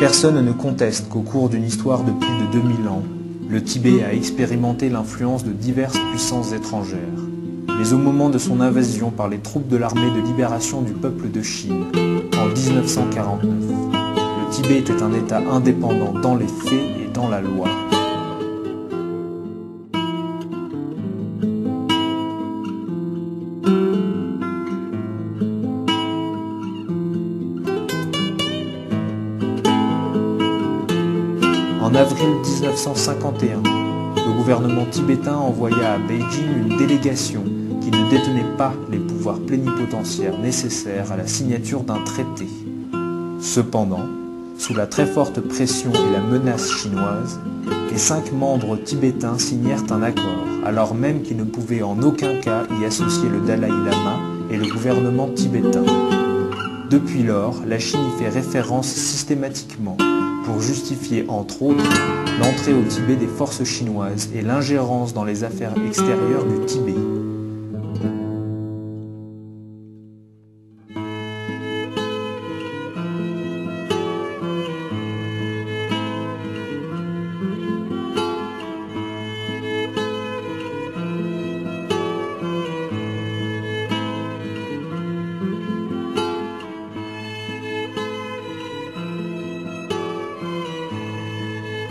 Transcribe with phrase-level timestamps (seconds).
[0.00, 3.02] Personne ne conteste qu'au cours d'une histoire de plus de 2000 ans,
[3.50, 6.96] le Tibet a expérimenté l'influence de diverses puissances étrangères.
[7.78, 11.30] Mais au moment de son invasion par les troupes de l'armée de libération du peuple
[11.30, 11.84] de Chine,
[12.38, 13.42] en 1949,
[13.92, 17.68] le Tibet était un État indépendant dans les faits et dans la loi.
[31.90, 37.42] En avril 1951, le gouvernement tibétain envoya à Beijing une délégation
[37.82, 42.46] qui ne détenait pas les pouvoirs plénipotentiaires nécessaires à la signature d'un traité.
[43.40, 44.06] Cependant,
[44.56, 47.40] sous la très forte pression et la menace chinoise,
[47.90, 52.66] les cinq membres tibétains signèrent un accord, alors même qu'ils ne pouvaient en aucun cas
[52.80, 55.82] y associer le Dalai Lama et le gouvernement tibétain.
[56.88, 59.96] Depuis lors, la Chine y fait référence systématiquement
[60.50, 61.84] pour justifier entre autres
[62.40, 67.19] l'entrée au Tibet des forces chinoises et l'ingérence dans les affaires extérieures du Tibet.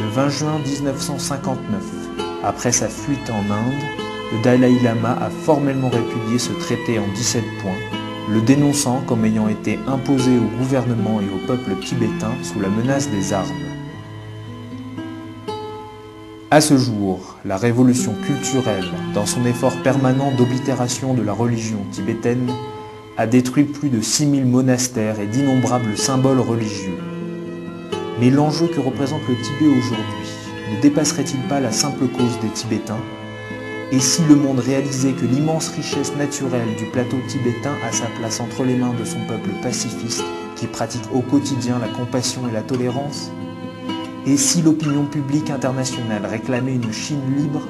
[0.00, 1.82] Le 20 juin 1959,
[2.42, 3.82] après sa fuite en Inde,
[4.32, 7.76] le Dalai Lama a formellement répudié ce traité en 17 points,
[8.30, 13.10] le dénonçant comme ayant été imposé au gouvernement et au peuple tibétain sous la menace
[13.10, 13.52] des armes.
[16.50, 22.50] À ce jour, la révolution culturelle, dans son effort permanent d'oblitération de la religion tibétaine,
[23.18, 27.11] a détruit plus de 6000 monastères et d'innombrables symboles religieux.
[28.22, 30.28] Mais l'enjeu que représente le Tibet aujourd'hui
[30.70, 33.02] ne dépasserait-il pas la simple cause des Tibétains?
[33.90, 38.38] Et si le monde réalisait que l'immense richesse naturelle du plateau tibétain a sa place
[38.38, 40.22] entre les mains de son peuple pacifiste
[40.54, 43.32] qui pratique au quotidien la compassion et la tolérance?
[44.24, 47.66] Et si l'opinion publique internationale réclamait une Chine libre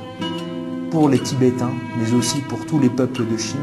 [0.91, 3.59] pour les Tibétains, mais aussi pour tous les peuples de Chine?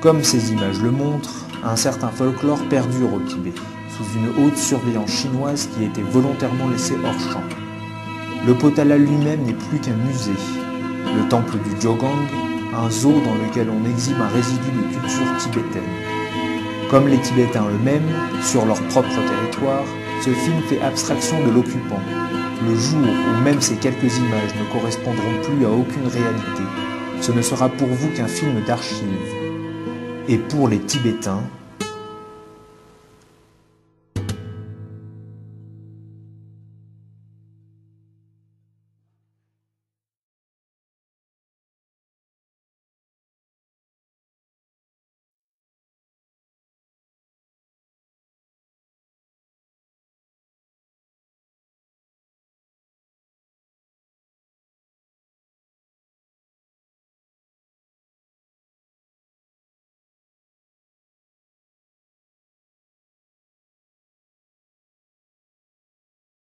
[0.00, 3.52] Comme ces images le montrent, un certain folklore perdure au Tibet
[3.98, 7.42] sous une haute surveillance chinoise qui a été volontairement laissée hors champ.
[8.46, 10.30] Le Potala lui-même n'est plus qu'un musée.
[11.16, 12.28] Le temple du Jogang,
[12.74, 15.82] un zoo dans lequel on exhibe un résidu de culture tibétaine.
[16.90, 18.08] Comme les Tibétains eux-mêmes,
[18.42, 19.84] sur leur propre territoire,
[20.24, 22.00] ce film fait abstraction de l'occupant.
[22.66, 26.62] Le jour où même ces quelques images ne correspondront plus à aucune réalité,
[27.20, 29.04] ce ne sera pour vous qu'un film d'archives.
[30.28, 31.42] Et pour les Tibétains,